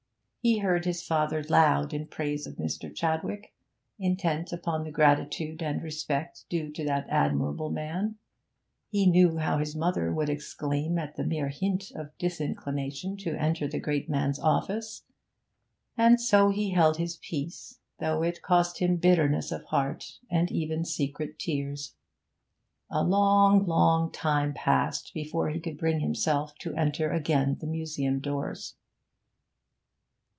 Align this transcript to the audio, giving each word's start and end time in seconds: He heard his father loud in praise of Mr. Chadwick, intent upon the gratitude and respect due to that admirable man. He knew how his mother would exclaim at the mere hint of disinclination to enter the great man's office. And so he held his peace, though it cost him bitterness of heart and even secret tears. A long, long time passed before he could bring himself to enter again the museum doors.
He 0.43 0.57
heard 0.57 0.85
his 0.85 1.03
father 1.05 1.43
loud 1.43 1.93
in 1.93 2.07
praise 2.07 2.47
of 2.47 2.55
Mr. 2.55 2.91
Chadwick, 2.91 3.53
intent 3.99 4.51
upon 4.51 4.83
the 4.83 4.89
gratitude 4.91 5.61
and 5.61 5.83
respect 5.83 6.45
due 6.49 6.71
to 6.71 6.83
that 6.83 7.05
admirable 7.09 7.69
man. 7.69 8.15
He 8.89 9.05
knew 9.05 9.37
how 9.37 9.59
his 9.59 9.75
mother 9.75 10.11
would 10.11 10.29
exclaim 10.31 10.97
at 10.97 11.15
the 11.15 11.23
mere 11.23 11.49
hint 11.49 11.91
of 11.91 12.17
disinclination 12.17 13.17
to 13.17 13.35
enter 13.39 13.67
the 13.67 13.79
great 13.79 14.09
man's 14.09 14.39
office. 14.39 15.03
And 15.95 16.19
so 16.19 16.49
he 16.49 16.71
held 16.71 16.97
his 16.97 17.17
peace, 17.17 17.77
though 17.99 18.23
it 18.23 18.41
cost 18.41 18.79
him 18.79 18.95
bitterness 18.97 19.51
of 19.51 19.65
heart 19.65 20.17
and 20.27 20.51
even 20.51 20.83
secret 20.85 21.37
tears. 21.37 21.93
A 22.89 23.03
long, 23.03 23.63
long 23.67 24.11
time 24.11 24.55
passed 24.55 25.13
before 25.13 25.49
he 25.51 25.59
could 25.59 25.77
bring 25.77 25.99
himself 25.99 26.55
to 26.61 26.73
enter 26.73 27.11
again 27.11 27.57
the 27.61 27.67
museum 27.67 28.19
doors. 28.19 28.73